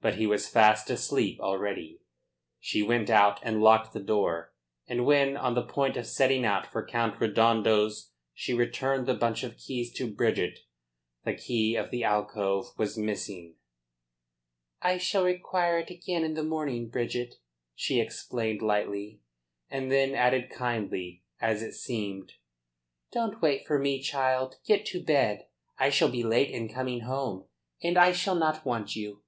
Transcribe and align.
But 0.00 0.14
he 0.14 0.28
was 0.28 0.46
fast 0.46 0.88
asleep 0.90 1.40
already. 1.40 2.00
She 2.60 2.84
went 2.84 3.10
out 3.10 3.40
and 3.42 3.60
locked 3.60 3.92
the 3.92 3.98
door, 3.98 4.52
and 4.86 5.04
when, 5.04 5.36
on 5.36 5.56
the 5.56 5.64
point 5.66 5.96
of 5.96 6.06
setting 6.06 6.44
out 6.44 6.68
for 6.68 6.86
Count 6.86 7.20
Redondo's, 7.20 8.12
she 8.32 8.54
returned 8.54 9.06
the 9.06 9.14
bunch 9.14 9.42
of 9.42 9.56
keys 9.58 9.92
to 9.94 10.08
Bridget 10.08 10.60
the 11.24 11.34
key 11.34 11.74
of 11.74 11.90
the 11.90 12.04
alcove 12.04 12.66
was 12.78 12.96
missing. 12.96 13.56
"I 14.80 14.98
shall 14.98 15.24
require 15.24 15.78
it 15.78 15.90
again 15.90 16.22
in 16.22 16.34
the 16.34 16.44
morning, 16.44 16.88
Bridget," 16.88 17.34
she 17.74 17.98
explained 17.98 18.62
lightly. 18.62 19.20
And 19.68 19.90
then 19.90 20.14
added 20.14 20.48
kindly, 20.48 21.24
as 21.40 21.60
it 21.60 21.72
seemed: 21.72 22.34
"Don't 23.10 23.42
wait 23.42 23.66
for 23.66 23.80
me, 23.80 24.00
child. 24.00 24.58
Get 24.64 24.86
to 24.86 25.02
bed. 25.02 25.48
I 25.76 25.90
shall 25.90 26.08
be 26.08 26.22
late 26.22 26.50
in 26.50 26.72
coming 26.72 27.00
home, 27.00 27.48
and 27.82 27.98
I 27.98 28.12
shall 28.12 28.36
not 28.36 28.64
want 28.64 28.94
you." 28.94 29.24